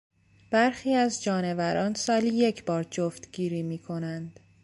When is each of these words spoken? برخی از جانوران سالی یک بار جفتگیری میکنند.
برخی 0.51 0.93
از 0.93 1.23
جانوران 1.23 1.93
سالی 1.93 2.27
یک 2.29 2.65
بار 2.65 2.83
جفتگیری 2.83 3.63
میکنند. 3.63 4.39